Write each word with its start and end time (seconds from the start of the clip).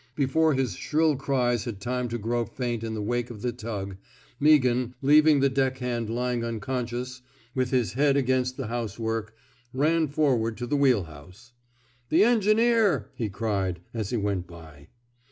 Before 0.15 0.55
his 0.55 0.75
shrill 0.75 1.15
cries 1.15 1.65
had 1.65 1.79
time 1.79 2.07
to 2.09 2.17
grow 2.17 2.43
faint 2.43 2.83
in 2.83 2.95
the 2.95 3.03
wake 3.03 3.29
of 3.29 3.43
the 3.43 3.51
tug, 3.51 3.97
Meaghan— 4.41 4.95
leaving 5.03 5.41
the 5.41 5.47
deck 5.47 5.77
hand 5.77 6.09
lying 6.09 6.43
unconscious, 6.43 7.21
with 7.53 7.69
his 7.69 7.93
head 7.93 8.17
against 8.17 8.57
the 8.57 8.65
house 8.65 8.97
work— 8.97 9.35
ran 9.85 10.07
forward 10.07 10.57
to 10.57 10.65
the 10.65 10.75
wheel 10.75 11.03
house. 11.03 11.51
The 12.09 12.23
engineer! 12.23 13.09
'* 13.11 13.13
he 13.13 13.29
cried, 13.29 13.79
as 13.93 14.09
he 14.09 14.17
went 14.17 14.47
by. 14.47 14.87